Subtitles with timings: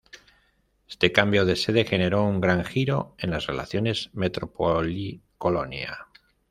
[0.89, 6.07] Este cambio de sede generó un gran giro en las relaciones metrópoli-colonia.